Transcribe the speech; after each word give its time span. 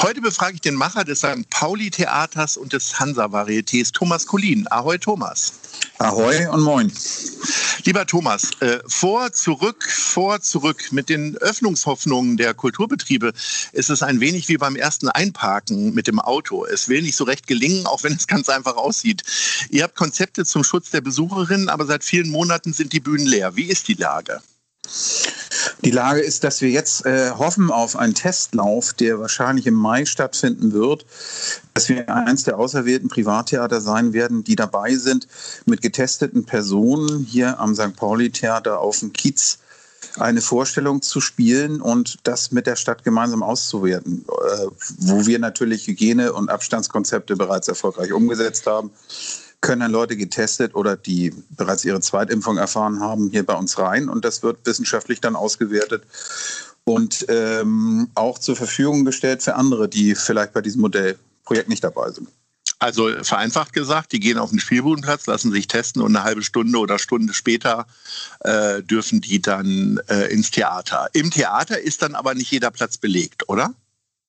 Heute 0.00 0.20
befrage 0.20 0.56
ich 0.56 0.60
den 0.60 0.74
Macher 0.74 1.04
des 1.04 1.20
St. 1.20 1.48
Pauli-Theaters 1.50 2.56
und 2.56 2.72
des 2.72 2.98
Hansa-Varietés, 2.98 3.92
Thomas 3.92 4.26
Kulin. 4.26 4.66
Ahoi, 4.70 4.98
Thomas. 4.98 5.52
Ahoi 5.98 6.48
und 6.48 6.62
moin. 6.62 6.92
Lieber 7.84 8.04
Thomas, 8.04 8.50
äh, 8.60 8.80
vor, 8.88 9.32
zurück, 9.32 9.84
vor, 9.88 10.40
zurück. 10.40 10.88
Mit 10.90 11.08
den 11.08 11.36
Öffnungshoffnungen 11.36 12.36
der 12.36 12.54
Kulturbetriebe 12.54 13.32
ist 13.72 13.88
es 13.88 14.02
ein 14.02 14.20
wenig 14.20 14.48
wie 14.48 14.56
beim 14.56 14.74
ersten 14.74 15.08
Einparken 15.08 15.94
mit 15.94 16.08
dem 16.08 16.18
Auto. 16.18 16.64
Es 16.64 16.88
will 16.88 17.02
nicht 17.02 17.16
so 17.16 17.24
recht 17.24 17.46
gelingen, 17.46 17.86
auch 17.86 18.02
wenn 18.02 18.14
es 18.14 18.26
ganz 18.26 18.48
einfach 18.48 18.76
aussieht. 18.76 19.22
Ihr 19.70 19.84
habt 19.84 19.94
Konzepte 19.94 20.44
zum 20.44 20.64
Schutz 20.64 20.90
der 20.90 21.02
Besucherinnen, 21.02 21.68
aber 21.68 21.86
seit 21.86 22.02
vielen 22.02 22.30
Monaten 22.30 22.72
sind 22.72 22.92
die 22.92 23.00
Bühnen 23.00 23.26
leer. 23.26 23.54
Wie 23.54 23.66
ist 23.66 23.86
die 23.86 23.94
Lage? 23.94 24.42
Die 25.82 25.90
Lage 25.90 26.20
ist, 26.20 26.44
dass 26.44 26.60
wir 26.60 26.70
jetzt 26.70 27.04
äh, 27.04 27.30
hoffen 27.32 27.70
auf 27.70 27.96
einen 27.96 28.14
Testlauf, 28.14 28.92
der 28.92 29.18
wahrscheinlich 29.20 29.66
im 29.66 29.74
Mai 29.74 30.04
stattfinden 30.04 30.72
wird, 30.72 31.04
dass 31.74 31.88
wir 31.88 32.08
eins 32.08 32.44
der 32.44 32.58
auserwählten 32.58 33.08
Privattheater 33.08 33.80
sein 33.80 34.12
werden, 34.12 34.44
die 34.44 34.56
dabei 34.56 34.94
sind, 34.94 35.28
mit 35.66 35.82
getesteten 35.82 36.44
Personen 36.44 37.24
hier 37.24 37.58
am 37.60 37.74
St. 37.74 37.96
Pauli-Theater 37.96 38.78
auf 38.78 39.00
dem 39.00 39.12
Kiez 39.12 39.58
eine 40.18 40.40
Vorstellung 40.40 41.02
zu 41.02 41.20
spielen 41.20 41.80
und 41.80 42.18
das 42.22 42.52
mit 42.52 42.66
der 42.66 42.76
Stadt 42.76 43.02
gemeinsam 43.02 43.42
auszuwerten, 43.42 44.24
äh, 44.28 44.66
wo 44.98 45.26
wir 45.26 45.38
natürlich 45.38 45.86
Hygiene- 45.86 46.32
und 46.32 46.50
Abstandskonzepte 46.50 47.36
bereits 47.36 47.68
erfolgreich 47.68 48.12
umgesetzt 48.12 48.66
haben 48.66 48.90
können 49.64 49.80
dann 49.80 49.92
Leute 49.92 50.16
getestet 50.16 50.74
oder 50.74 50.96
die 50.96 51.32
bereits 51.50 51.84
ihre 51.84 52.00
Zweitimpfung 52.00 52.58
erfahren 52.58 53.00
haben, 53.00 53.30
hier 53.30 53.44
bei 53.44 53.54
uns 53.54 53.78
rein. 53.78 54.10
Und 54.10 54.24
das 54.24 54.42
wird 54.42 54.58
wissenschaftlich 54.64 55.20
dann 55.22 55.36
ausgewertet 55.36 56.04
und 56.84 57.24
ähm, 57.28 58.08
auch 58.14 58.38
zur 58.38 58.56
Verfügung 58.56 59.06
gestellt 59.06 59.42
für 59.42 59.54
andere, 59.54 59.88
die 59.88 60.14
vielleicht 60.14 60.52
bei 60.52 60.60
diesem 60.60 60.82
Modellprojekt 60.82 61.70
nicht 61.70 61.82
dabei 61.82 62.10
sind. 62.10 62.28
Also 62.78 63.08
vereinfacht 63.22 63.72
gesagt, 63.72 64.12
die 64.12 64.20
gehen 64.20 64.36
auf 64.36 64.50
den 64.50 64.58
Spielbodenplatz, 64.58 65.26
lassen 65.26 65.50
sich 65.50 65.66
testen 65.66 66.02
und 66.02 66.14
eine 66.14 66.24
halbe 66.24 66.42
Stunde 66.42 66.78
oder 66.78 66.98
Stunde 66.98 67.32
später 67.32 67.86
äh, 68.40 68.82
dürfen 68.82 69.22
die 69.22 69.40
dann 69.40 69.98
äh, 70.08 70.30
ins 70.30 70.50
Theater. 70.50 71.08
Im 71.14 71.30
Theater 71.30 71.80
ist 71.80 72.02
dann 72.02 72.14
aber 72.14 72.34
nicht 72.34 72.50
jeder 72.50 72.70
Platz 72.70 72.98
belegt, 72.98 73.48
oder? 73.48 73.72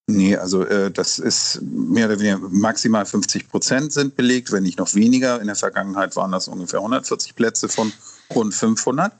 Nee, 0.07 0.35
also 0.37 0.63
äh, 0.63 0.91
das 0.91 1.17
ist 1.17 1.61
mehr 1.63 2.05
oder 2.05 2.19
weniger 2.19 2.37
maximal 2.37 3.05
50 3.05 3.49
Prozent 3.49 3.91
sind 3.91 4.15
belegt, 4.15 4.51
wenn 4.51 4.63
nicht 4.63 4.77
noch 4.77 4.93
weniger. 4.93 5.41
In 5.41 5.47
der 5.47 5.55
Vergangenheit 5.55 6.15
waren 6.15 6.31
das 6.31 6.47
ungefähr 6.47 6.79
140 6.79 7.35
Plätze 7.35 7.69
von 7.69 7.91
rund 8.33 8.53
500. 8.53 9.11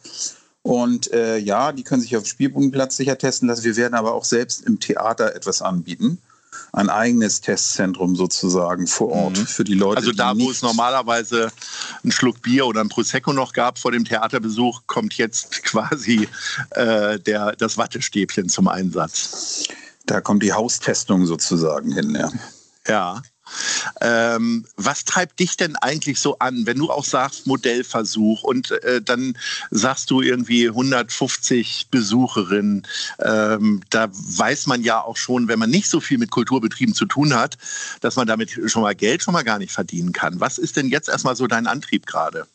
Und 0.61 1.11
äh, 1.11 1.37
ja, 1.37 1.71
die 1.71 1.83
können 1.83 2.01
sich 2.01 2.15
auf 2.15 2.23
dem 2.23 2.27
Spielbodenplatz 2.27 2.97
sicher 2.97 3.17
testen 3.17 3.47
lassen. 3.47 3.63
Wir 3.63 3.75
werden 3.77 3.95
aber 3.95 4.13
auch 4.13 4.25
selbst 4.25 4.63
im 4.63 4.79
Theater 4.79 5.35
etwas 5.35 5.61
anbieten. 5.63 6.19
Ein 6.71 6.89
eigenes 6.89 7.41
Testzentrum 7.41 8.15
sozusagen 8.15 8.85
vor 8.85 9.11
Ort 9.11 9.39
mhm. 9.39 9.47
für 9.47 9.63
die 9.63 9.73
Leute. 9.73 9.97
Also 9.97 10.11
da, 10.11 10.37
wo 10.37 10.51
es 10.51 10.61
normalerweise 10.61 11.51
einen 12.03 12.11
Schluck 12.11 12.41
Bier 12.41 12.65
oder 12.67 12.81
ein 12.81 12.89
Prosecco 12.89 13.33
noch 13.33 13.53
gab 13.53 13.79
vor 13.79 13.91
dem 13.91 14.05
Theaterbesuch, 14.05 14.83
kommt 14.85 15.15
jetzt 15.15 15.63
quasi 15.63 16.27
äh, 16.71 17.19
der, 17.19 17.53
das 17.53 17.77
Wattestäbchen 17.77 18.49
zum 18.49 18.67
Einsatz. 18.67 19.67
Da 20.05 20.21
kommt 20.21 20.43
die 20.43 20.53
Haustestung 20.53 21.25
sozusagen 21.25 21.91
hin, 21.91 22.15
ja. 22.15 22.29
Ja. 22.87 23.21
Ähm, 24.01 24.65
was 24.75 25.05
treibt 25.05 25.39
dich 25.39 25.55
denn 25.55 25.75
eigentlich 25.75 26.19
so 26.19 26.39
an, 26.39 26.65
wenn 26.65 26.79
du 26.79 26.89
auch 26.89 27.05
sagst 27.05 27.45
Modellversuch 27.45 28.43
und 28.43 28.71
äh, 28.71 29.01
dann 29.01 29.37
sagst 29.69 30.09
du 30.09 30.21
irgendwie 30.21 30.67
150 30.67 31.89
Besucherinnen? 31.91 32.87
Ähm, 33.19 33.81
da 33.91 34.07
weiß 34.11 34.65
man 34.65 34.83
ja 34.83 35.01
auch 35.01 35.17
schon, 35.17 35.47
wenn 35.47 35.59
man 35.59 35.69
nicht 35.69 35.89
so 35.89 35.99
viel 35.99 36.17
mit 36.17 36.31
Kulturbetrieben 36.31 36.95
zu 36.95 37.05
tun 37.05 37.35
hat, 37.35 37.57
dass 38.01 38.15
man 38.15 38.27
damit 38.27 38.59
schon 38.65 38.81
mal 38.81 38.95
Geld 38.95 39.21
schon 39.21 39.33
mal 39.33 39.43
gar 39.43 39.59
nicht 39.59 39.71
verdienen 39.71 40.11
kann. 40.11 40.39
Was 40.39 40.57
ist 40.57 40.75
denn 40.75 40.89
jetzt 40.89 41.09
erstmal 41.09 41.35
so 41.35 41.45
dein 41.45 41.67
Antrieb 41.67 42.07
gerade? 42.07 42.47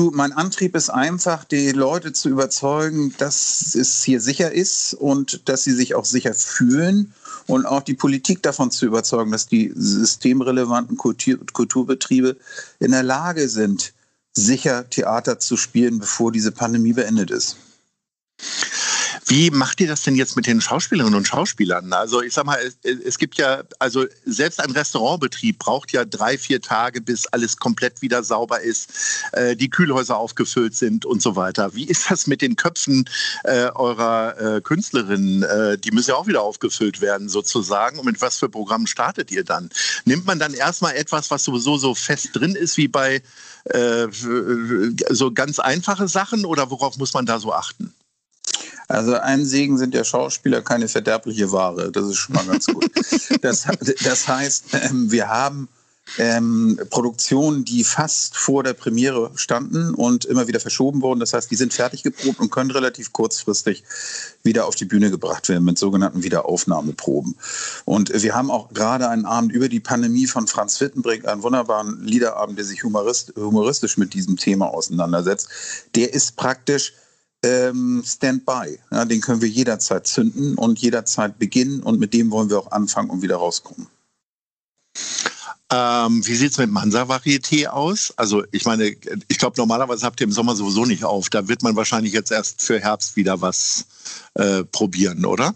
Du, 0.00 0.10
mein 0.14 0.32
Antrieb 0.32 0.74
ist 0.76 0.88
einfach, 0.88 1.44
die 1.44 1.72
Leute 1.72 2.14
zu 2.14 2.30
überzeugen, 2.30 3.14
dass 3.18 3.74
es 3.74 4.02
hier 4.02 4.22
sicher 4.22 4.50
ist 4.50 4.94
und 4.94 5.46
dass 5.46 5.62
sie 5.62 5.72
sich 5.72 5.94
auch 5.94 6.06
sicher 6.06 6.32
fühlen 6.32 7.12
und 7.46 7.66
auch 7.66 7.82
die 7.82 7.92
Politik 7.92 8.42
davon 8.42 8.70
zu 8.70 8.86
überzeugen, 8.86 9.30
dass 9.30 9.46
die 9.46 9.70
systemrelevanten 9.74 10.96
Kultur 10.96 11.36
Kulturbetriebe 11.52 12.38
in 12.78 12.92
der 12.92 13.02
Lage 13.02 13.46
sind, 13.50 13.92
sicher 14.32 14.88
Theater 14.88 15.38
zu 15.38 15.58
spielen, 15.58 15.98
bevor 15.98 16.32
diese 16.32 16.52
Pandemie 16.52 16.94
beendet 16.94 17.30
ist. 17.30 17.58
Wie 19.30 19.52
macht 19.52 19.80
ihr 19.80 19.86
das 19.86 20.02
denn 20.02 20.16
jetzt 20.16 20.34
mit 20.34 20.48
den 20.48 20.60
Schauspielerinnen 20.60 21.16
und 21.16 21.24
Schauspielern? 21.24 21.92
Also 21.92 22.20
ich 22.20 22.34
sag 22.34 22.46
mal, 22.46 22.58
es, 22.58 22.76
es, 22.82 23.16
gibt 23.16 23.36
ja, 23.36 23.62
also 23.78 24.04
selbst 24.26 24.58
ein 24.58 24.72
Restaurantbetrieb 24.72 25.60
braucht 25.60 25.92
ja 25.92 26.04
drei, 26.04 26.36
vier 26.36 26.60
Tage, 26.60 27.00
bis 27.00 27.28
alles 27.28 27.56
komplett 27.56 28.02
wieder 28.02 28.24
sauber 28.24 28.60
ist, 28.60 28.90
äh, 29.30 29.54
die 29.54 29.70
Kühlhäuser 29.70 30.16
aufgefüllt 30.16 30.74
sind 30.74 31.06
und 31.06 31.22
so 31.22 31.36
weiter. 31.36 31.76
Wie 31.76 31.84
ist 31.84 32.10
das 32.10 32.26
mit 32.26 32.42
den 32.42 32.56
Köpfen 32.56 33.08
äh, 33.44 33.70
eurer 33.72 34.56
äh, 34.56 34.60
Künstlerinnen? 34.62 35.44
Äh, 35.44 35.78
die 35.78 35.92
müssen 35.92 36.10
ja 36.10 36.16
auch 36.16 36.26
wieder 36.26 36.42
aufgefüllt 36.42 37.00
werden 37.00 37.28
sozusagen. 37.28 38.00
Und 38.00 38.06
mit 38.06 38.20
was 38.20 38.36
für 38.36 38.48
Programmen 38.48 38.88
startet 38.88 39.30
ihr 39.30 39.44
dann? 39.44 39.70
Nimmt 40.04 40.26
man 40.26 40.40
dann 40.40 40.54
erstmal 40.54 40.96
etwas, 40.96 41.30
was 41.30 41.44
sowieso 41.44 41.76
so 41.76 41.94
fest 41.94 42.30
drin 42.32 42.56
ist, 42.56 42.76
wie 42.76 42.88
bei 42.88 43.22
äh, 43.66 44.08
so 44.10 45.30
ganz 45.30 45.60
einfache 45.60 46.08
Sachen 46.08 46.44
oder 46.44 46.68
worauf 46.72 46.96
muss 46.96 47.14
man 47.14 47.26
da 47.26 47.38
so 47.38 47.52
achten? 47.52 47.94
Also 48.90 49.14
ein 49.14 49.44
Segen 49.44 49.78
sind 49.78 49.94
ja 49.94 50.02
Schauspieler 50.02 50.62
keine 50.62 50.88
verderbliche 50.88 51.52
Ware. 51.52 51.92
Das 51.92 52.08
ist 52.08 52.16
schon 52.16 52.34
mal 52.34 52.44
ganz 52.44 52.66
gut. 52.66 52.90
das, 53.40 53.66
das 54.02 54.26
heißt, 54.26 54.64
ähm, 54.72 55.12
wir 55.12 55.28
haben 55.28 55.68
ähm, 56.18 56.76
Produktionen, 56.90 57.64
die 57.64 57.84
fast 57.84 58.36
vor 58.36 58.64
der 58.64 58.72
Premiere 58.72 59.30
standen 59.36 59.94
und 59.94 60.24
immer 60.24 60.48
wieder 60.48 60.58
verschoben 60.58 61.02
wurden. 61.02 61.20
Das 61.20 61.32
heißt, 61.32 61.48
die 61.48 61.54
sind 61.54 61.72
fertig 61.72 62.02
geprobt 62.02 62.40
und 62.40 62.50
können 62.50 62.72
relativ 62.72 63.12
kurzfristig 63.12 63.84
wieder 64.42 64.66
auf 64.66 64.74
die 64.74 64.86
Bühne 64.86 65.12
gebracht 65.12 65.48
werden 65.48 65.62
mit 65.64 65.78
sogenannten 65.78 66.24
Wiederaufnahmeproben. 66.24 67.36
Und 67.84 68.12
wir 68.12 68.34
haben 68.34 68.50
auch 68.50 68.74
gerade 68.74 69.08
einen 69.08 69.24
Abend 69.24 69.52
über 69.52 69.68
die 69.68 69.78
Pandemie 69.78 70.26
von 70.26 70.48
Franz 70.48 70.80
Wittenbrink, 70.80 71.28
einen 71.28 71.44
wunderbaren 71.44 72.02
Liederabend, 72.02 72.58
der 72.58 72.64
sich 72.64 72.82
humoristisch 72.82 73.98
mit 73.98 74.14
diesem 74.14 74.36
Thema 74.36 74.74
auseinandersetzt. 74.74 75.48
Der 75.94 76.12
ist 76.12 76.34
praktisch 76.34 76.92
ähm, 77.42 78.02
Standby. 78.04 78.78
Ja, 78.90 79.04
den 79.04 79.20
können 79.20 79.40
wir 79.40 79.48
jederzeit 79.48 80.06
zünden 80.06 80.56
und 80.56 80.78
jederzeit 80.78 81.38
beginnen 81.38 81.82
und 81.82 81.98
mit 81.98 82.12
dem 82.12 82.30
wollen 82.30 82.50
wir 82.50 82.58
auch 82.58 82.72
anfangen 82.72 83.10
und 83.10 83.22
wieder 83.22 83.36
rauskommen. 83.36 83.86
Ähm, 85.72 86.26
wie 86.26 86.34
sieht 86.34 86.50
es 86.50 86.58
mit 86.58 86.70
Mansa-Varieté 86.70 87.68
aus? 87.68 88.12
Also 88.16 88.42
ich 88.50 88.64
meine, 88.64 88.96
ich 89.28 89.38
glaube, 89.38 89.54
normalerweise 89.56 90.04
habt 90.04 90.20
ihr 90.20 90.26
im 90.26 90.32
Sommer 90.32 90.56
sowieso 90.56 90.84
nicht 90.84 91.04
auf. 91.04 91.30
Da 91.30 91.46
wird 91.46 91.62
man 91.62 91.76
wahrscheinlich 91.76 92.12
jetzt 92.12 92.32
erst 92.32 92.60
für 92.60 92.80
Herbst 92.80 93.14
wieder 93.14 93.40
was 93.40 93.86
äh, 94.34 94.64
probieren, 94.64 95.24
oder? 95.24 95.54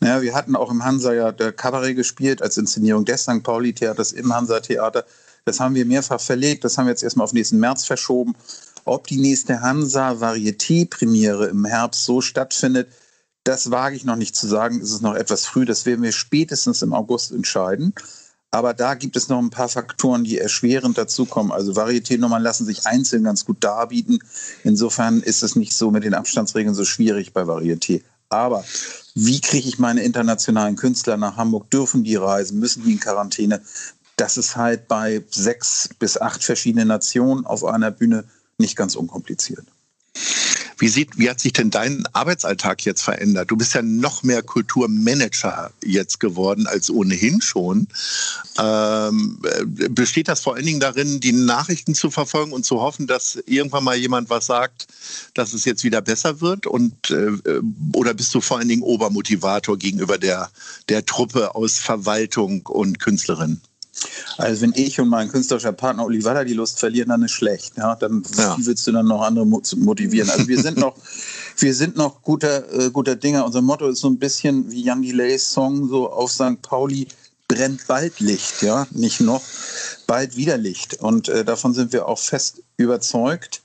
Naja, 0.00 0.22
wir 0.22 0.34
hatten 0.34 0.56
auch 0.56 0.70
im 0.70 0.84
Hansa 0.84 1.12
ja 1.12 1.32
der 1.32 1.52
Kabarett 1.52 1.96
gespielt 1.96 2.40
als 2.40 2.56
Inszenierung 2.56 3.04
des 3.04 3.22
St. 3.22 3.42
Pauli-Theaters 3.42 4.12
im 4.12 4.34
Hansa-Theater. 4.34 5.04
Das 5.44 5.60
haben 5.60 5.74
wir 5.74 5.84
mehrfach 5.84 6.20
verlegt. 6.20 6.64
Das 6.64 6.78
haben 6.78 6.86
wir 6.86 6.92
jetzt 6.92 7.02
erstmal 7.02 7.24
auf 7.24 7.32
nächsten 7.34 7.58
März 7.58 7.84
verschoben. 7.84 8.34
Ob 8.84 9.06
die 9.06 9.18
nächste 9.20 9.60
Hansa-Varieté-Premiere 9.60 11.46
im 11.46 11.64
Herbst 11.64 12.04
so 12.04 12.20
stattfindet, 12.20 12.88
das 13.44 13.70
wage 13.70 13.96
ich 13.96 14.04
noch 14.04 14.16
nicht 14.16 14.36
zu 14.36 14.46
sagen. 14.46 14.80
Es 14.80 14.90
ist 14.90 15.02
noch 15.02 15.14
etwas 15.14 15.46
früh. 15.46 15.64
Das 15.64 15.86
werden 15.86 16.02
wir 16.02 16.12
spätestens 16.12 16.82
im 16.82 16.92
August 16.92 17.32
entscheiden. 17.32 17.94
Aber 18.50 18.74
da 18.74 18.94
gibt 18.94 19.16
es 19.16 19.28
noch 19.28 19.38
ein 19.38 19.50
paar 19.50 19.68
Faktoren, 19.68 20.24
die 20.24 20.38
erschwerend 20.38 20.98
dazukommen. 20.98 21.52
Also 21.52 21.72
Varieté-Nummern 21.72 22.42
lassen 22.42 22.66
sich 22.66 22.86
einzeln 22.86 23.24
ganz 23.24 23.44
gut 23.46 23.64
darbieten. 23.64 24.18
Insofern 24.62 25.22
ist 25.22 25.42
es 25.42 25.56
nicht 25.56 25.74
so 25.74 25.90
mit 25.90 26.04
den 26.04 26.14
Abstandsregeln 26.14 26.74
so 26.74 26.84
schwierig 26.84 27.32
bei 27.32 27.42
Varieté. 27.42 28.02
Aber 28.28 28.64
wie 29.14 29.40
kriege 29.40 29.68
ich 29.68 29.78
meine 29.78 30.02
internationalen 30.02 30.76
Künstler 30.76 31.16
nach 31.16 31.36
Hamburg? 31.36 31.70
Dürfen 31.70 32.04
die 32.04 32.16
reisen? 32.16 32.58
Müssen 32.58 32.84
die 32.84 32.92
in 32.92 33.00
Quarantäne? 33.00 33.62
Das 34.16 34.36
ist 34.36 34.56
halt 34.56 34.86
bei 34.86 35.24
sechs 35.30 35.88
bis 35.98 36.20
acht 36.20 36.44
verschiedenen 36.44 36.88
Nationen 36.88 37.46
auf 37.46 37.64
einer 37.64 37.90
Bühne 37.90 38.24
nicht 38.58 38.76
ganz 38.76 38.94
unkompliziert. 38.94 39.66
Wie, 40.82 40.88
sieht, 40.88 41.16
wie 41.16 41.30
hat 41.30 41.38
sich 41.38 41.52
denn 41.52 41.70
dein 41.70 42.02
Arbeitsalltag 42.12 42.84
jetzt 42.84 43.02
verändert? 43.02 43.52
Du 43.52 43.56
bist 43.56 43.72
ja 43.72 43.82
noch 43.82 44.24
mehr 44.24 44.42
Kulturmanager 44.42 45.70
jetzt 45.84 46.18
geworden 46.18 46.66
als 46.66 46.90
ohnehin 46.90 47.40
schon. 47.40 47.86
Ähm, 48.58 49.40
besteht 49.90 50.26
das 50.26 50.40
vor 50.40 50.56
allen 50.56 50.66
Dingen 50.66 50.80
darin, 50.80 51.20
die 51.20 51.30
Nachrichten 51.30 51.94
zu 51.94 52.10
verfolgen 52.10 52.52
und 52.52 52.66
zu 52.66 52.80
hoffen, 52.80 53.06
dass 53.06 53.38
irgendwann 53.46 53.84
mal 53.84 53.96
jemand 53.96 54.28
was 54.28 54.46
sagt, 54.46 54.88
dass 55.34 55.52
es 55.52 55.64
jetzt 55.66 55.84
wieder 55.84 56.00
besser 56.00 56.40
wird? 56.40 56.66
Und, 56.66 57.12
äh, 57.12 57.30
oder 57.94 58.12
bist 58.12 58.34
du 58.34 58.40
vor 58.40 58.58
allen 58.58 58.68
Dingen 58.68 58.82
Obermotivator 58.82 59.78
gegenüber 59.78 60.18
der, 60.18 60.50
der 60.88 61.06
Truppe 61.06 61.54
aus 61.54 61.78
Verwaltung 61.78 62.66
und 62.66 62.98
Künstlerin? 62.98 63.60
Also 64.38 64.62
wenn 64.62 64.72
ich 64.74 64.98
und 65.00 65.08
mein 65.08 65.28
künstlerischer 65.28 65.72
Partner 65.72 66.04
Olivella 66.04 66.44
die 66.44 66.54
Lust 66.54 66.78
verlieren, 66.78 67.10
dann 67.10 67.22
ist 67.22 67.32
schlecht. 67.32 67.76
Ja, 67.76 67.94
dann 67.94 68.22
ja. 68.36 68.56
wie 68.58 68.66
willst 68.66 68.86
du 68.86 68.92
dann 68.92 69.06
noch 69.06 69.22
andere 69.22 69.46
motivieren? 69.46 70.30
Also 70.30 70.48
wir 70.48 70.60
sind 70.60 70.78
noch, 70.78 70.96
wir 71.58 71.74
sind 71.74 71.96
noch 71.96 72.22
guter, 72.22 72.72
äh, 72.72 72.90
guter 72.90 73.16
Dinger. 73.16 73.44
Unser 73.44 73.62
Motto 73.62 73.88
ist 73.88 74.00
so 74.00 74.08
ein 74.08 74.18
bisschen 74.18 74.70
wie 74.70 74.82
Jan 74.82 75.02
Delays 75.02 75.52
Song 75.52 75.88
so 75.88 76.10
auf 76.10 76.32
St. 76.32 76.62
Pauli 76.62 77.08
brennt 77.48 77.86
bald 77.86 78.20
Licht, 78.20 78.62
ja, 78.62 78.86
nicht 78.92 79.20
noch, 79.20 79.42
bald 80.06 80.36
wieder 80.36 80.56
Licht. 80.56 80.94
Und 81.00 81.28
äh, 81.28 81.44
davon 81.44 81.74
sind 81.74 81.92
wir 81.92 82.08
auch 82.08 82.18
fest 82.18 82.62
überzeugt. 82.78 83.60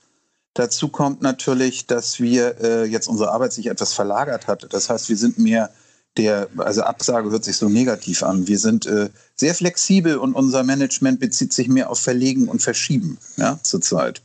Dazu 0.52 0.88
kommt 0.88 1.22
natürlich, 1.22 1.86
dass 1.86 2.20
wir 2.20 2.60
äh, 2.60 2.84
jetzt 2.84 3.08
unsere 3.08 3.30
Arbeit 3.30 3.52
sich 3.52 3.66
etwas 3.66 3.94
verlagert 3.94 4.46
hat. 4.46 4.66
Das 4.72 4.90
heißt, 4.90 5.08
wir 5.08 5.16
sind 5.16 5.38
mehr 5.38 5.70
der, 6.16 6.48
also 6.56 6.82
Absage 6.82 7.30
hört 7.30 7.44
sich 7.44 7.56
so 7.56 7.68
negativ 7.68 8.22
an. 8.22 8.48
Wir 8.48 8.58
sind 8.58 8.86
äh, 8.86 9.08
sehr 9.36 9.54
flexibel 9.54 10.16
und 10.16 10.34
unser 10.34 10.64
Management 10.64 11.20
bezieht 11.20 11.52
sich 11.52 11.68
mehr 11.68 11.90
auf 11.90 12.00
Verlegen 12.00 12.48
und 12.48 12.60
Verschieben 12.60 13.18
ja, 13.36 13.58
zurzeit. 13.62 14.22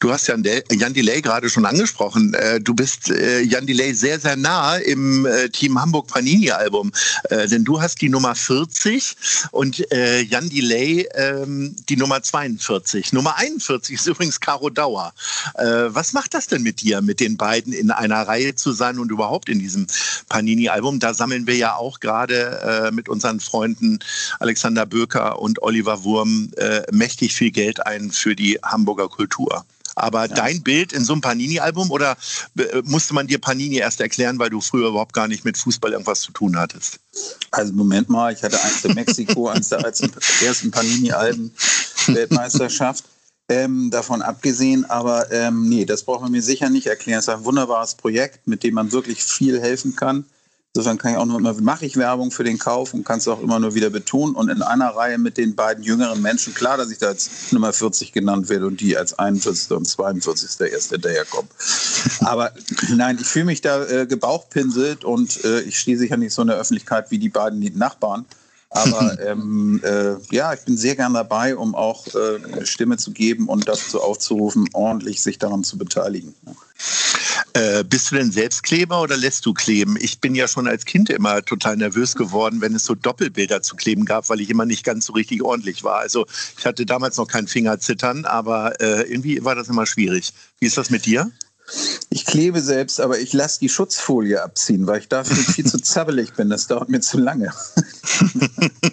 Du 0.00 0.10
hast 0.10 0.28
Jan, 0.28 0.42
Jan 0.72 0.94
Delay 0.94 1.20
gerade 1.20 1.50
schon 1.50 1.66
angesprochen. 1.66 2.32
Äh, 2.32 2.58
du 2.58 2.72
bist 2.72 3.10
äh, 3.10 3.42
Jan 3.42 3.66
Delay 3.66 3.92
sehr, 3.92 4.18
sehr 4.18 4.34
nah 4.34 4.76
im 4.76 5.26
äh, 5.26 5.50
Team 5.50 5.78
Hamburg 5.78 6.06
Panini 6.06 6.50
Album. 6.50 6.90
Denn 7.30 7.64
du 7.64 7.80
hast 7.80 8.00
die 8.00 8.08
Nummer 8.08 8.34
40 8.34 9.14
und 9.50 9.78
Jan 9.90 10.48
Delay 10.48 11.06
ähm, 11.14 11.76
die 11.88 11.96
Nummer 11.96 12.22
42. 12.22 13.12
Nummer 13.12 13.36
41 13.36 13.96
ist 13.96 14.06
übrigens 14.06 14.40
Caro 14.40 14.70
Dauer. 14.70 15.12
Was 15.54 16.12
macht 16.12 16.34
das 16.34 16.46
denn 16.46 16.62
mit 16.62 16.80
dir, 16.80 17.02
mit 17.02 17.20
den 17.20 17.36
beiden 17.36 17.72
in 17.72 17.90
einer 17.90 18.22
Reihe 18.22 18.54
zu 18.54 18.72
sein 18.72 18.98
und 18.98 19.10
überhaupt 19.10 19.48
in 19.48 19.58
diesem 19.58 19.86
Panini 20.28 20.68
Album? 20.68 20.98
Da 20.98 21.14
sammeln 21.14 21.46
wir 21.46 21.56
ja 21.56 21.74
auch 21.74 22.00
gerade 22.00 22.90
mit 22.92 23.08
unseren 23.08 23.40
Freunden 23.40 23.98
Alexander 24.38 24.86
Böker 24.86 25.38
und 25.38 25.62
Oliver 25.62 26.02
Wurm 26.04 26.50
mächtig 26.90 27.34
viel 27.34 27.50
Geld 27.50 27.86
ein 27.86 28.10
für 28.10 28.34
die 28.34 28.58
Hamburger 28.62 29.08
Kultur. 29.08 29.64
Aber 30.00 30.26
ja. 30.26 30.34
dein 30.34 30.62
Bild 30.62 30.92
in 30.92 31.04
so 31.04 31.12
einem 31.12 31.22
Panini-Album 31.22 31.90
oder 31.90 32.16
äh, 32.58 32.82
musste 32.84 33.14
man 33.14 33.26
dir 33.26 33.38
Panini 33.38 33.76
erst 33.76 34.00
erklären, 34.00 34.38
weil 34.38 34.50
du 34.50 34.60
früher 34.60 34.88
überhaupt 34.88 35.12
gar 35.12 35.28
nicht 35.28 35.44
mit 35.44 35.56
Fußball 35.58 35.92
irgendwas 35.92 36.20
zu 36.20 36.32
tun 36.32 36.56
hattest? 36.56 37.00
Also 37.50 37.72
Moment 37.72 38.08
mal, 38.08 38.32
ich 38.32 38.42
hatte 38.42 38.60
eins 38.62 38.84
in 38.84 38.94
Mexiko, 38.94 39.48
eins 39.48 39.68
der 39.68 39.80
ersten 39.80 40.70
Panini-Alben 40.70 41.54
Weltmeisterschaft. 42.06 43.04
Ähm, 43.48 43.90
davon 43.90 44.22
abgesehen, 44.22 44.88
aber 44.88 45.32
ähm, 45.32 45.68
nee, 45.68 45.84
das 45.84 46.04
braucht 46.04 46.22
man 46.22 46.30
mir 46.30 46.40
sicher 46.40 46.70
nicht 46.70 46.86
erklären. 46.86 47.18
Es 47.18 47.26
ist 47.26 47.34
ein 47.34 47.44
wunderbares 47.44 47.96
Projekt, 47.96 48.46
mit 48.46 48.62
dem 48.62 48.74
man 48.74 48.92
wirklich 48.92 49.24
viel 49.24 49.60
helfen 49.60 49.96
kann. 49.96 50.24
Insofern 50.72 50.98
kann 50.98 51.12
ich 51.12 51.18
auch 51.18 51.26
nur 51.26 51.40
immer, 51.40 51.52
mache 51.60 51.84
ich 51.84 51.96
Werbung 51.96 52.30
für 52.30 52.44
den 52.44 52.56
Kauf 52.56 52.94
und 52.94 53.02
kann 53.02 53.18
es 53.18 53.26
auch 53.26 53.42
immer 53.42 53.58
nur 53.58 53.74
wieder 53.74 53.90
betonen. 53.90 54.36
Und 54.36 54.50
in 54.50 54.62
einer 54.62 54.90
Reihe 54.90 55.18
mit 55.18 55.36
den 55.36 55.56
beiden 55.56 55.82
jüngeren 55.82 56.22
Menschen, 56.22 56.54
klar, 56.54 56.76
dass 56.76 56.92
ich 56.92 56.98
da 56.98 57.08
als 57.08 57.50
Nummer 57.50 57.72
40 57.72 58.12
genannt 58.12 58.48
werde 58.48 58.68
und 58.68 58.80
die 58.80 58.96
als 58.96 59.18
41. 59.18 59.72
und 59.72 59.88
42. 59.88 60.58
der 60.58 60.70
erste 60.70 60.94
hinterherkommen. 60.94 61.50
Aber 62.20 62.52
nein, 62.88 63.18
ich 63.20 63.26
fühle 63.26 63.46
mich 63.46 63.62
da 63.62 63.84
äh, 63.84 64.06
gebauchpinselt 64.06 65.04
und 65.04 65.44
äh, 65.44 65.62
ich 65.62 65.76
stehe 65.76 65.98
sicher 65.98 66.16
nicht 66.16 66.32
so 66.32 66.42
in 66.42 66.48
der 66.48 66.58
Öffentlichkeit 66.58 67.10
wie 67.10 67.18
die 67.18 67.30
beiden 67.30 67.60
Nachbarn. 67.76 68.24
Aber 68.70 69.18
ähm, 69.26 69.80
äh, 69.82 70.14
ja, 70.30 70.54
ich 70.54 70.60
bin 70.60 70.76
sehr 70.76 70.94
gern 70.94 71.14
dabei, 71.14 71.56
um 71.56 71.74
auch 71.74 72.06
äh, 72.14 72.44
eine 72.44 72.64
Stimme 72.64 72.96
zu 72.96 73.10
geben 73.10 73.48
und 73.48 73.66
dazu 73.66 74.00
aufzurufen, 74.00 74.68
ordentlich 74.72 75.20
sich 75.20 75.38
daran 75.38 75.64
zu 75.64 75.76
beteiligen. 75.76 76.32
Äh, 77.54 77.84
bist 77.84 78.10
du 78.10 78.16
denn 78.16 78.30
Selbstkleber 78.30 79.00
oder 79.00 79.16
lässt 79.16 79.44
du 79.46 79.52
kleben? 79.52 79.96
Ich 80.00 80.20
bin 80.20 80.34
ja 80.34 80.46
schon 80.46 80.68
als 80.68 80.84
Kind 80.84 81.10
immer 81.10 81.42
total 81.42 81.76
nervös 81.76 82.14
geworden, 82.14 82.60
wenn 82.60 82.74
es 82.74 82.84
so 82.84 82.94
Doppelbilder 82.94 83.62
zu 83.62 83.76
kleben 83.76 84.04
gab, 84.04 84.28
weil 84.28 84.40
ich 84.40 84.50
immer 84.50 84.66
nicht 84.66 84.84
ganz 84.84 85.06
so 85.06 85.12
richtig 85.12 85.42
ordentlich 85.42 85.82
war. 85.82 85.98
Also 85.98 86.26
ich 86.58 86.66
hatte 86.66 86.86
damals 86.86 87.16
noch 87.16 87.26
kein 87.26 87.48
Fingerzittern, 87.48 88.24
aber 88.24 88.80
äh, 88.80 89.02
irgendwie 89.10 89.44
war 89.44 89.54
das 89.54 89.68
immer 89.68 89.86
schwierig. 89.86 90.32
Wie 90.60 90.66
ist 90.66 90.78
das 90.78 90.90
mit 90.90 91.06
dir? 91.06 91.30
Ich 92.08 92.26
klebe 92.26 92.60
selbst, 92.60 93.00
aber 93.00 93.18
ich 93.18 93.32
lasse 93.32 93.60
die 93.60 93.68
Schutzfolie 93.68 94.42
abziehen, 94.42 94.86
weil 94.86 95.00
ich 95.00 95.08
dafür 95.08 95.36
viel 95.36 95.66
zu 95.66 95.78
zappelig 95.82 96.34
bin. 96.34 96.50
Das 96.50 96.66
dauert 96.66 96.88
mir 96.88 97.00
zu 97.00 97.18
lange. 97.18 97.52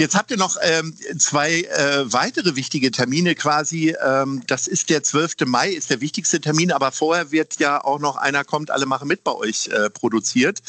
Jetzt 0.00 0.14
habt 0.14 0.30
ihr 0.30 0.38
noch 0.38 0.56
ähm, 0.62 0.94
zwei 1.18 1.60
äh, 1.60 2.10
weitere 2.10 2.56
wichtige 2.56 2.90
Termine 2.90 3.34
quasi. 3.34 3.94
Ähm, 4.02 4.42
das 4.46 4.66
ist 4.66 4.88
der 4.88 5.02
12. 5.02 5.44
Mai, 5.44 5.68
ist 5.68 5.90
der 5.90 6.00
wichtigste 6.00 6.40
Termin, 6.40 6.72
aber 6.72 6.90
vorher 6.90 7.32
wird 7.32 7.60
ja 7.60 7.84
auch 7.84 7.98
noch 7.98 8.16
einer 8.16 8.42
kommt, 8.42 8.70
alle 8.70 8.86
machen 8.86 9.08
mit 9.08 9.24
bei 9.24 9.34
euch 9.34 9.66
äh, 9.66 9.90
produziert. 9.90 10.60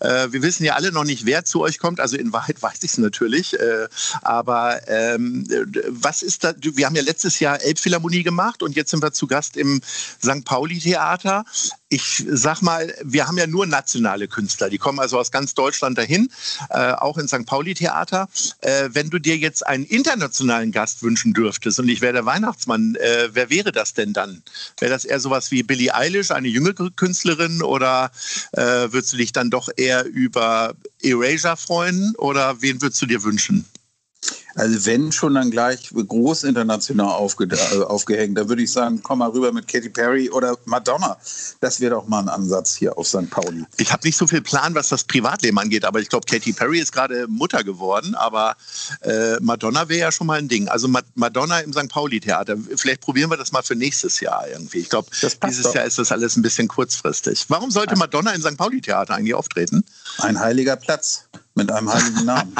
Äh, 0.00 0.32
wir 0.32 0.42
wissen 0.42 0.64
ja 0.64 0.74
alle 0.74 0.90
noch 0.90 1.04
nicht, 1.04 1.24
wer 1.24 1.44
zu 1.44 1.60
euch 1.60 1.78
kommt. 1.78 2.00
Also 2.00 2.16
in 2.16 2.32
Wahrheit 2.32 2.60
weiß 2.62 2.78
ich 2.82 2.90
es 2.90 2.98
natürlich. 2.98 3.54
Äh, 3.60 3.86
aber 4.22 4.80
ähm, 4.88 5.46
was 5.86 6.22
ist 6.22 6.42
da? 6.42 6.52
Wir 6.60 6.86
haben 6.86 6.96
ja 6.96 7.02
letztes 7.02 7.38
Jahr 7.38 7.62
Elbphilharmonie 7.62 8.24
gemacht 8.24 8.60
und 8.60 8.74
jetzt 8.74 8.90
sind 8.90 9.04
wir 9.04 9.12
zu 9.12 9.28
Gast 9.28 9.56
im 9.56 9.80
St. 10.20 10.44
Pauli 10.44 10.80
Theater 10.80 11.44
ich 11.90 12.24
sag 12.28 12.62
mal, 12.62 12.94
wir 13.02 13.26
haben 13.26 13.36
ja 13.36 13.48
nur 13.48 13.66
nationale 13.66 14.28
Künstler, 14.28 14.70
die 14.70 14.78
kommen 14.78 15.00
also 15.00 15.18
aus 15.18 15.32
ganz 15.32 15.54
Deutschland 15.54 15.98
dahin, 15.98 16.30
äh, 16.70 16.92
auch 16.92 17.18
in 17.18 17.26
St. 17.26 17.44
Pauli 17.46 17.74
Theater. 17.74 18.28
Äh, 18.80 18.94
wenn 18.94 19.10
du 19.10 19.18
dir 19.18 19.36
jetzt 19.36 19.66
einen 19.66 19.84
internationalen 19.84 20.72
Gast 20.72 21.02
wünschen 21.02 21.32
dürftest 21.32 21.78
und 21.78 21.88
ich 21.88 22.00
wäre 22.00 22.12
der 22.12 22.26
Weihnachtsmann, 22.26 22.94
äh, 22.96 23.28
wer 23.32 23.50
wäre 23.50 23.72
das 23.72 23.94
denn 23.94 24.12
dann? 24.12 24.42
Wäre 24.78 24.90
das 24.90 25.04
eher 25.04 25.20
sowas 25.20 25.50
wie 25.50 25.62
Billie 25.62 25.94
Eilish, 25.94 26.30
eine 26.30 26.48
jüngere 26.48 26.90
Künstlerin, 26.90 27.62
oder 27.62 28.10
äh, 28.52 28.62
würdest 28.62 29.12
du 29.12 29.16
dich 29.16 29.32
dann 29.32 29.50
doch 29.50 29.68
eher 29.76 30.04
über 30.04 30.74
Erasure 31.02 31.56
freuen 31.56 32.14
oder 32.16 32.60
wen 32.62 32.80
würdest 32.80 33.02
du 33.02 33.06
dir 33.06 33.22
wünschen? 33.22 33.64
Also 34.54 34.86
wenn 34.86 35.12
schon 35.12 35.34
dann 35.34 35.50
gleich 35.50 35.90
groß 35.94 36.44
international 36.44 37.12
aufge 37.12 37.44
äh, 37.44 37.82
aufgehängt, 37.82 38.36
da 38.36 38.48
würde 38.48 38.62
ich 38.62 38.72
sagen, 38.72 39.00
komm 39.02 39.20
mal 39.20 39.30
rüber 39.30 39.52
mit 39.52 39.68
Katy 39.68 39.90
Perry 39.90 40.30
oder 40.30 40.56
Madonna. 40.64 41.16
Das 41.60 41.80
wäre 41.80 41.94
doch 41.94 42.08
mal 42.08 42.20
ein 42.20 42.28
Ansatz 42.28 42.74
hier 42.74 42.96
auf 42.98 43.06
St. 43.06 43.30
Pauli. 43.30 43.64
Ich 43.76 43.92
habe 43.92 44.06
nicht 44.06 44.16
so 44.16 44.26
viel 44.26 44.42
Plan, 44.42 44.74
was 44.74 44.88
das 44.88 45.04
Privatleben 45.04 45.58
angeht, 45.58 45.84
aber 45.84 46.00
ich 46.00 46.08
glaube, 46.08 46.26
Katy 46.26 46.52
Perry 46.52 46.80
ist 46.80 46.92
gerade 46.92 47.26
Mutter 47.28 47.64
geworden, 47.64 48.14
aber 48.14 48.56
äh, 49.02 49.36
Madonna 49.40 49.88
wäre 49.88 50.00
ja 50.00 50.12
schon 50.12 50.26
mal 50.26 50.38
ein 50.38 50.48
Ding. 50.48 50.68
Also 50.68 50.88
Ma 50.88 51.00
Madonna 51.14 51.60
im 51.60 51.72
St. 51.72 51.88
Pauli-Theater. 51.88 52.56
Vielleicht 52.76 53.00
probieren 53.00 53.30
wir 53.30 53.36
das 53.36 53.52
mal 53.52 53.62
für 53.62 53.74
nächstes 53.74 54.20
Jahr 54.20 54.46
irgendwie. 54.48 54.78
Ich 54.78 54.88
glaube, 54.88 55.08
dieses 55.46 55.62
doch. 55.62 55.74
Jahr 55.74 55.84
ist 55.84 55.98
das 55.98 56.12
alles 56.12 56.36
ein 56.36 56.42
bisschen 56.42 56.68
kurzfristig. 56.68 57.46
Warum 57.48 57.70
sollte 57.70 57.96
Madonna 57.96 58.32
im 58.32 58.40
St. 58.40 58.56
Pauli-Theater 58.56 59.14
eigentlich 59.14 59.34
auftreten? 59.34 59.84
Ein 60.18 60.38
heiliger 60.38 60.76
Platz 60.76 61.24
mit 61.54 61.70
einem 61.70 61.92
heiligen 61.92 62.24
Namen. 62.24 62.54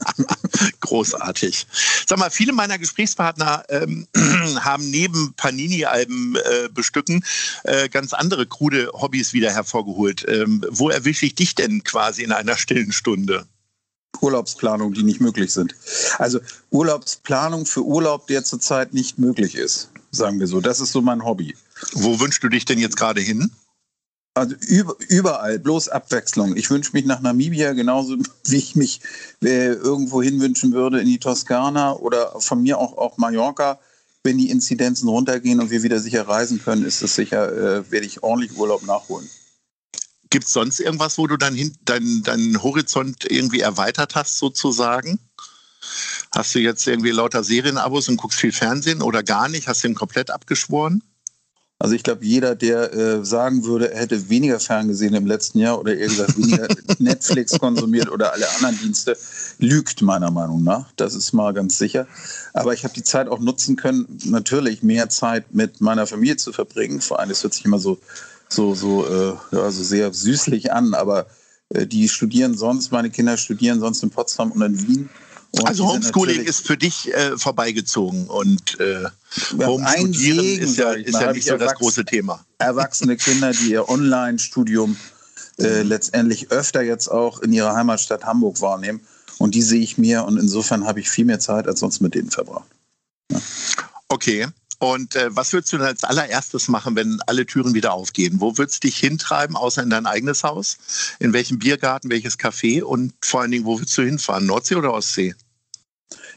Großartig. 0.80 1.66
Sag 2.06 2.18
mal, 2.18 2.30
viele 2.30 2.52
meiner 2.52 2.78
Gesprächspartner 2.78 3.64
ähm, 3.68 4.06
haben 4.60 4.90
neben 4.90 5.34
Panini-Alben 5.36 6.36
äh, 6.36 6.68
bestücken 6.68 7.24
äh, 7.64 7.88
ganz 7.88 8.12
andere 8.12 8.46
krude 8.46 8.90
Hobbys 8.92 9.32
wieder 9.32 9.52
hervorgeholt. 9.52 10.24
Ähm, 10.28 10.64
wo 10.68 10.90
erwische 10.90 11.26
ich 11.26 11.34
dich 11.34 11.54
denn 11.54 11.82
quasi 11.84 12.22
in 12.22 12.32
einer 12.32 12.56
stillen 12.56 12.92
Stunde? 12.92 13.46
Urlaubsplanungen, 14.20 14.94
die 14.94 15.02
nicht 15.02 15.20
möglich 15.20 15.52
sind. 15.52 15.74
Also 16.18 16.40
Urlaubsplanung 16.70 17.66
für 17.66 17.82
Urlaub, 17.82 18.26
der 18.26 18.44
zurzeit 18.44 18.92
nicht 18.94 19.18
möglich 19.18 19.54
ist, 19.54 19.90
sagen 20.10 20.38
wir 20.38 20.46
so. 20.46 20.60
Das 20.60 20.80
ist 20.80 20.92
so 20.92 21.00
mein 21.00 21.24
Hobby. 21.24 21.56
Wo 21.92 22.20
wünschst 22.20 22.42
du 22.44 22.48
dich 22.48 22.64
denn 22.64 22.78
jetzt 22.78 22.96
gerade 22.96 23.20
hin? 23.20 23.50
Also 24.34 24.56
überall, 25.08 25.58
bloß 25.58 25.90
Abwechslung. 25.90 26.56
Ich 26.56 26.70
wünsche 26.70 26.92
mich 26.94 27.04
nach 27.04 27.20
Namibia 27.20 27.72
genauso, 27.74 28.16
wie 28.46 28.56
ich 28.56 28.76
mich 28.76 29.00
äh, 29.42 29.72
irgendwo 29.72 30.22
hin 30.22 30.40
wünschen 30.40 30.72
würde, 30.72 31.00
in 31.00 31.06
die 31.06 31.18
Toskana 31.18 31.94
oder 31.96 32.40
von 32.40 32.62
mir 32.62 32.78
auch, 32.78 32.96
auch 32.96 33.18
Mallorca. 33.18 33.78
Wenn 34.24 34.38
die 34.38 34.50
Inzidenzen 34.50 35.08
runtergehen 35.08 35.60
und 35.60 35.70
wir 35.70 35.82
wieder 35.82 35.98
sicher 35.98 36.28
reisen 36.28 36.62
können, 36.62 36.84
ist 36.84 37.02
es 37.02 37.16
sicher, 37.16 37.52
äh, 37.52 37.90
werde 37.90 38.06
ich 38.06 38.22
ordentlich 38.22 38.56
Urlaub 38.56 38.86
nachholen. 38.86 39.28
Gibt 40.30 40.46
es 40.46 40.52
sonst 40.52 40.80
irgendwas, 40.80 41.18
wo 41.18 41.26
du 41.26 41.36
deinen 41.36 41.74
dein 41.84 42.62
Horizont 42.62 43.30
irgendwie 43.30 43.60
erweitert 43.60 44.14
hast, 44.14 44.38
sozusagen? 44.38 45.18
Hast 46.34 46.54
du 46.54 46.60
jetzt 46.60 46.86
irgendwie 46.86 47.10
lauter 47.10 47.44
Serienabos 47.44 48.08
und 48.08 48.16
guckst 48.16 48.38
viel 48.38 48.52
Fernsehen 48.52 49.02
oder 49.02 49.22
gar 49.22 49.48
nicht? 49.48 49.68
Hast 49.68 49.84
du 49.84 49.88
ihn 49.88 49.94
komplett 49.94 50.30
abgeschworen? 50.30 51.02
Also 51.82 51.96
ich 51.96 52.04
glaube, 52.04 52.24
jeder, 52.24 52.54
der 52.54 52.94
äh, 52.94 53.24
sagen 53.24 53.64
würde, 53.64 53.92
er 53.92 54.02
hätte 54.02 54.28
weniger 54.28 54.60
ferngesehen 54.60 55.14
im 55.14 55.26
letzten 55.26 55.58
Jahr 55.58 55.80
oder 55.80 55.96
eher 55.96 56.06
gesagt 56.06 56.38
weniger 56.38 56.68
Netflix 57.00 57.58
konsumiert 57.58 58.08
oder 58.08 58.32
alle 58.32 58.48
anderen 58.54 58.78
Dienste, 58.78 59.18
lügt 59.58 60.00
meiner 60.00 60.30
Meinung 60.30 60.62
nach. 60.62 60.92
Das 60.94 61.16
ist 61.16 61.32
mal 61.32 61.52
ganz 61.52 61.78
sicher. 61.78 62.06
Aber 62.52 62.72
ich 62.72 62.84
habe 62.84 62.94
die 62.94 63.02
Zeit 63.02 63.26
auch 63.26 63.40
nutzen 63.40 63.74
können, 63.74 64.06
natürlich 64.26 64.84
mehr 64.84 65.08
Zeit 65.08 65.52
mit 65.56 65.80
meiner 65.80 66.06
Familie 66.06 66.36
zu 66.36 66.52
verbringen. 66.52 67.00
Vor 67.00 67.18
allem, 67.18 67.32
es 67.32 67.42
hört 67.42 67.54
sich 67.54 67.64
immer 67.64 67.80
so, 67.80 67.98
so, 68.48 68.76
so, 68.76 69.04
äh, 69.04 69.34
ja, 69.50 69.68
so 69.72 69.82
sehr 69.82 70.12
süßlich 70.12 70.72
an, 70.72 70.94
aber 70.94 71.26
äh, 71.70 71.84
die 71.84 72.08
studieren 72.08 72.56
sonst, 72.56 72.92
meine 72.92 73.10
Kinder 73.10 73.36
studieren 73.36 73.80
sonst 73.80 74.04
in 74.04 74.10
Potsdam 74.10 74.52
und 74.52 74.62
in 74.62 74.86
Wien. 74.86 75.10
Und 75.52 75.66
also 75.66 75.86
Homeschooling 75.86 76.42
ist 76.42 76.66
für 76.66 76.78
dich 76.78 77.12
äh, 77.12 77.36
vorbeigezogen 77.36 78.26
und 78.26 78.80
äh, 78.80 79.04
Homestudieren 79.58 80.58
ist 80.58 80.78
ja, 80.78 80.92
ist 80.92 81.20
ja 81.20 81.32
nicht 81.32 81.46
so 81.46 81.58
das 81.58 81.74
große 81.74 82.06
Thema. 82.06 82.44
Erwachsene 82.58 83.16
Kinder, 83.16 83.52
die 83.52 83.72
ihr 83.72 83.88
Online-Studium 83.88 84.96
äh, 85.58 85.82
letztendlich 85.82 86.50
öfter 86.50 86.82
jetzt 86.82 87.08
auch 87.08 87.40
in 87.40 87.52
ihrer 87.52 87.74
Heimatstadt 87.74 88.24
Hamburg 88.24 88.60
wahrnehmen. 88.62 89.00
Und 89.38 89.54
die 89.54 89.62
sehe 89.62 89.80
ich 89.80 89.98
mir 89.98 90.24
und 90.24 90.38
insofern 90.38 90.86
habe 90.86 91.00
ich 91.00 91.10
viel 91.10 91.24
mehr 91.24 91.40
Zeit 91.40 91.66
als 91.66 91.80
sonst 91.80 92.00
mit 92.00 92.14
denen 92.14 92.30
verbracht. 92.30 92.68
Ja. 93.30 93.40
Okay. 94.08 94.46
Und 94.78 95.14
äh, 95.14 95.28
was 95.30 95.52
würdest 95.52 95.72
du 95.72 95.78
denn 95.78 95.86
als 95.86 96.02
allererstes 96.02 96.66
machen, 96.66 96.96
wenn 96.96 97.20
alle 97.26 97.46
Türen 97.46 97.72
wieder 97.72 97.92
aufgehen? 97.92 98.40
Wo 98.40 98.58
würdest 98.58 98.82
du 98.82 98.88
dich 98.88 98.98
hintreiben, 98.98 99.54
außer 99.54 99.82
in 99.82 99.90
dein 99.90 100.06
eigenes 100.06 100.42
Haus? 100.42 100.78
In 101.20 101.32
welchem 101.32 101.58
Biergarten, 101.60 102.10
welches 102.10 102.38
Café? 102.38 102.82
Und 102.82 103.12
vor 103.22 103.42
allen 103.42 103.52
Dingen, 103.52 103.64
wo 103.64 103.78
würdest 103.78 103.96
du 103.96 104.02
hinfahren? 104.02 104.46
Nordsee 104.46 104.74
oder 104.74 104.92
Ostsee? 104.92 105.34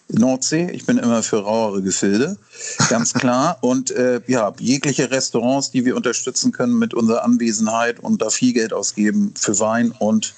Nordsee. 0.07 0.69
Ich 0.71 0.85
bin 0.85 0.97
immer 0.97 1.23
für 1.23 1.37
rauere 1.37 1.81
Gefilde, 1.81 2.37
ganz 2.89 3.13
klar. 3.15 3.57
Und 3.61 3.91
äh, 3.91 4.21
ja, 4.27 4.53
jegliche 4.59 5.11
Restaurants, 5.11 5.71
die 5.71 5.85
wir 5.85 5.95
unterstützen 5.95 6.51
können 6.51 6.77
mit 6.77 6.93
unserer 6.93 7.23
Anwesenheit 7.23 7.99
und 7.99 8.21
da 8.21 8.29
viel 8.29 8.53
Geld 8.53 8.73
ausgeben 8.73 9.33
für 9.37 9.59
Wein 9.59 9.91
und 9.91 10.33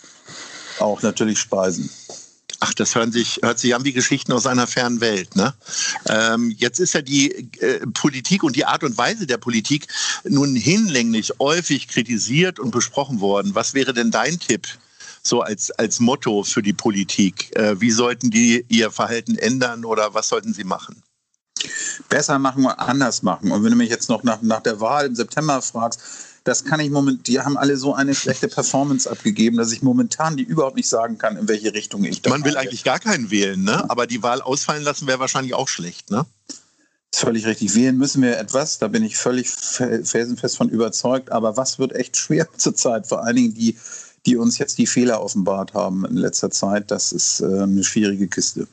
auch 0.80 1.02
natürlich 1.02 1.40
Speisen. 1.40 1.90
Ach, 2.60 2.74
das 2.74 2.96
hören 2.96 3.12
sich, 3.12 3.40
hört 3.44 3.60
sich 3.60 3.76
an 3.76 3.84
wie 3.84 3.94
Geschichten 3.94 4.32
aus 4.32 4.48
einer 4.48 4.66
fernen 4.66 5.00
Welt. 5.00 5.36
Ne? 5.36 5.54
Ähm, 6.10 6.56
jetzt 6.58 6.80
ist 6.80 6.94
ja 6.94 7.02
die 7.02 7.32
äh, 7.60 7.86
Politik 7.94 8.44
und 8.44 8.56
die 8.56 8.66
Art 8.66 8.84
und 8.84 8.98
Weise 8.98 9.28
der 9.28 9.38
Politik 9.38 9.88
nun 10.24 10.56
hinlänglich 10.56 11.34
häufig 11.40 11.88
kritisiert 11.88 12.60
und 12.60 12.72
besprochen 12.72 13.20
worden. 13.20 13.54
Was 13.54 13.76
wäre 13.76 13.94
denn 13.94 14.10
dein 14.10 14.40
Tipp? 14.40 14.68
So 15.28 15.42
als, 15.42 15.72
als 15.72 16.00
Motto 16.00 16.44
für 16.44 16.62
die 16.62 16.74
Politik. 16.74 17.54
Äh, 17.58 17.82
wie 17.82 17.92
sollten 17.92 18.32
die 18.32 18.66
ihr 18.70 18.92
Verhalten 18.92 19.38
ändern 19.38 19.84
oder 19.84 20.14
was 20.14 20.30
sollten 20.30 20.54
sie 20.54 20.64
machen? 20.64 21.04
Besser 22.08 22.40
machen 22.40 22.64
oder 22.64 22.80
anders 22.80 23.24
machen. 23.24 23.52
Und 23.52 23.64
wenn 23.64 23.72
du 23.72 23.78
mich 23.78 23.90
jetzt 23.90 24.10
noch 24.10 24.24
nach, 24.24 24.42
nach 24.42 24.62
der 24.62 24.80
Wahl 24.80 25.08
im 25.08 25.16
September 25.16 25.62
fragst, 25.62 26.00
das 26.46 26.64
kann 26.64 26.80
ich 26.80 26.90
momentan, 26.90 27.24
die 27.24 27.42
haben 27.42 27.58
alle 27.58 27.76
so 27.76 27.94
eine 27.94 28.16
schlechte 28.16 28.48
Performance 28.48 29.10
abgegeben, 29.10 29.58
dass 29.58 29.74
ich 29.74 29.82
momentan 29.82 30.38
die 30.38 30.44
überhaupt 30.44 30.78
nicht 30.78 30.88
sagen 30.88 31.18
kann, 31.18 31.36
in 31.36 31.50
welche 31.50 31.74
Richtung 31.74 32.06
ich 32.06 32.22
da 32.22 32.30
Man 32.30 32.46
will 32.46 32.56
eigentlich 32.56 32.86
gar 32.86 33.00
keinen 33.00 33.30
wählen, 33.30 33.62
ne? 33.62 33.90
Aber 33.90 34.08
die 34.08 34.24
Wahl 34.24 34.42
ausfallen 34.42 34.84
lassen 34.84 35.08
wäre 35.08 35.20
wahrscheinlich 35.20 35.56
auch 35.56 35.68
schlecht, 35.68 36.10
ne? 36.10 36.26
Das 37.12 37.20
ist 37.20 37.26
völlig 37.26 37.46
richtig. 37.46 37.76
Wählen 37.76 37.98
müssen 37.98 38.22
wir 38.22 38.38
etwas, 38.38 38.80
da 38.80 38.88
bin 38.88 39.04
ich 39.04 39.18
völlig 39.18 39.50
felsenfest 39.50 40.56
von 40.56 40.70
überzeugt. 40.70 41.34
Aber 41.34 41.58
was 41.58 41.80
wird 41.80 41.94
echt 41.94 42.16
schwer 42.16 42.48
zurzeit? 42.58 43.08
Vor 43.08 43.26
allen 43.26 43.36
Dingen 43.36 43.54
die, 43.54 43.78
die 44.28 44.36
uns 44.36 44.58
jetzt 44.58 44.78
die 44.78 44.86
Fehler 44.86 45.22
offenbart 45.22 45.74
haben 45.74 46.06
in 46.06 46.18
letzter 46.18 46.52
Zeit, 46.52 46.92
das 46.92 47.14
ist 47.14 47.40
äh, 47.40 47.46
eine 47.46 47.84
schwierige 47.84 48.28
Kiste. 48.28 48.68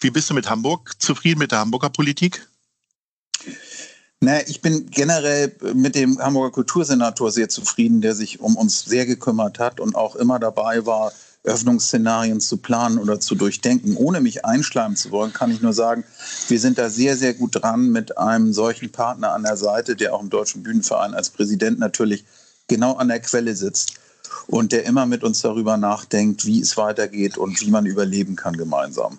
Wie 0.00 0.10
bist 0.10 0.30
du 0.30 0.34
mit 0.34 0.48
Hamburg 0.48 0.94
zufrieden, 0.98 1.38
mit 1.38 1.52
der 1.52 1.58
Hamburger 1.58 1.90
Politik? 1.90 2.48
Naja, 4.20 4.42
ich 4.46 4.62
bin 4.62 4.88
generell 4.90 5.54
mit 5.74 5.94
dem 5.94 6.18
Hamburger 6.18 6.52
Kultursenator 6.52 7.30
sehr 7.30 7.50
zufrieden, 7.50 8.00
der 8.00 8.14
sich 8.14 8.40
um 8.40 8.56
uns 8.56 8.84
sehr 8.84 9.04
gekümmert 9.04 9.58
hat 9.58 9.78
und 9.78 9.94
auch 9.94 10.16
immer 10.16 10.38
dabei 10.38 10.86
war, 10.86 11.12
Öffnungsszenarien 11.44 12.40
zu 12.40 12.56
planen 12.56 12.98
oder 12.98 13.20
zu 13.20 13.34
durchdenken. 13.34 13.96
Ohne 13.96 14.20
mich 14.20 14.44
einschleimen 14.44 14.96
zu 14.96 15.10
wollen, 15.10 15.32
kann 15.32 15.50
ich 15.50 15.60
nur 15.60 15.72
sagen, 15.72 16.04
wir 16.48 16.60
sind 16.60 16.78
da 16.78 16.88
sehr, 16.88 17.16
sehr 17.16 17.34
gut 17.34 17.60
dran 17.60 17.90
mit 17.90 18.16
einem 18.16 18.52
solchen 18.52 18.90
Partner 18.90 19.34
an 19.34 19.42
der 19.42 19.56
Seite, 19.56 19.96
der 19.96 20.14
auch 20.14 20.22
im 20.22 20.30
Deutschen 20.30 20.62
Bühnenverein 20.62 21.14
als 21.14 21.30
Präsident 21.30 21.78
natürlich 21.78 22.24
genau 22.68 22.94
an 22.94 23.08
der 23.08 23.20
Quelle 23.20 23.54
sitzt 23.54 23.98
und 24.46 24.72
der 24.72 24.84
immer 24.84 25.06
mit 25.06 25.24
uns 25.24 25.40
darüber 25.42 25.76
nachdenkt, 25.76 26.46
wie 26.46 26.60
es 26.60 26.76
weitergeht 26.76 27.38
und 27.38 27.60
wie 27.60 27.70
man 27.70 27.86
überleben 27.86 28.36
kann 28.36 28.56
gemeinsam. 28.56 29.18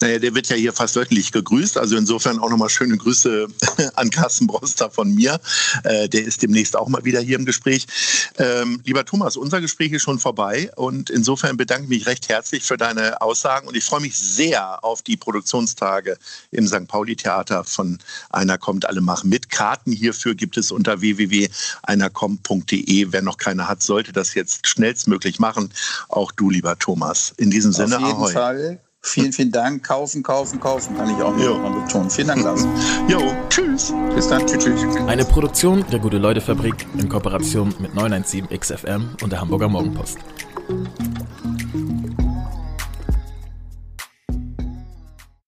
Naja, 0.00 0.20
der 0.20 0.34
wird 0.34 0.48
ja 0.48 0.56
hier 0.56 0.72
fast 0.72 0.96
wöchentlich 0.96 1.30
gegrüßt. 1.32 1.76
Also 1.76 1.96
insofern 1.96 2.38
auch 2.38 2.50
nochmal 2.50 2.68
schöne 2.68 2.96
Grüße 2.96 3.48
an 3.94 4.10
Carsten 4.10 4.46
Broster 4.46 4.90
von 4.90 5.12
mir. 5.12 5.40
Äh, 5.82 6.08
der 6.08 6.22
ist 6.24 6.40
demnächst 6.42 6.76
auch 6.76 6.86
mal 6.88 7.04
wieder 7.04 7.20
hier 7.20 7.36
im 7.36 7.44
Gespräch. 7.44 7.88
Ähm, 8.36 8.80
lieber 8.84 9.04
Thomas, 9.04 9.36
unser 9.36 9.60
Gespräch 9.60 9.90
ist 9.92 10.02
schon 10.02 10.20
vorbei 10.20 10.70
und 10.76 11.10
insofern 11.10 11.56
bedanke 11.56 11.82
ich 11.84 11.88
mich 11.88 12.06
recht 12.06 12.28
herzlich 12.28 12.62
für 12.62 12.76
deine 12.76 13.20
Aussagen 13.20 13.66
und 13.66 13.76
ich 13.76 13.84
freue 13.84 14.00
mich 14.00 14.16
sehr 14.16 14.84
auf 14.84 15.02
die 15.02 15.16
Produktionstage 15.16 16.16
im 16.52 16.68
St. 16.68 16.86
Pauli 16.86 17.16
Theater 17.16 17.64
von 17.64 17.98
Einer 18.30 18.58
kommt, 18.58 18.86
alle 18.86 19.00
machen 19.00 19.30
mit. 19.30 19.50
Karten 19.50 19.90
hierfür 19.90 20.36
gibt 20.36 20.56
es 20.56 20.70
unter 20.70 21.00
www.einerkommt.de. 21.00 23.06
Wer 23.10 23.22
noch 23.22 23.36
keine 23.36 23.68
hat, 23.68 23.82
sollte 23.82 24.12
das 24.12 24.34
jetzt 24.34 24.68
schnellstmöglich 24.68 25.40
machen. 25.40 25.72
Auch 26.08 26.30
du, 26.30 26.50
lieber 26.50 26.78
Thomas. 26.78 27.32
In 27.36 27.50
diesem 27.50 27.72
Sinne, 27.72 27.96
auf 27.96 28.02
jeden 28.02 28.14
ahoi. 28.14 28.32
Fall. 28.32 28.80
Vielen, 29.00 29.32
vielen 29.32 29.52
Dank. 29.52 29.84
Kaufen, 29.84 30.22
kaufen, 30.22 30.58
kaufen, 30.60 30.96
kann 30.96 31.08
ich 31.08 31.22
auch 31.22 31.36
noch 31.36 31.84
betonen. 31.84 32.10
Vielen 32.10 32.28
Dank, 32.28 32.42
Lars. 32.42 32.66
Jo, 33.08 33.20
tschüss. 33.48 33.92
Bis 34.14 34.28
dann, 34.28 34.46
tschüss, 34.46 34.64
tschüss. 34.64 34.96
Eine 35.06 35.24
Produktion 35.24 35.84
der 35.90 36.00
Gute-Leute-Fabrik 36.00 36.86
in 36.98 37.08
Kooperation 37.08 37.74
mit 37.78 37.94
917 37.94 38.48
XFM 38.58 39.10
und 39.22 39.32
der 39.32 39.40
Hamburger 39.40 39.68
Morgenpost. 39.68 40.18